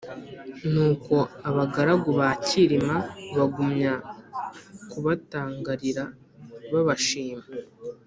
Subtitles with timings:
[0.71, 1.15] nuko uko
[1.49, 2.95] abagaragu ba cyilima
[3.37, 3.93] bagumya
[4.91, 6.03] kubatangarira
[6.73, 7.43] babashima,